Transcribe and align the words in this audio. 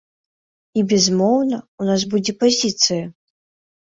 І, 0.79 0.83
безумоўна, 0.93 1.59
у 1.83 1.89
нас 1.89 2.01
будзе 2.13 2.33
пазіцыя. 2.45 3.05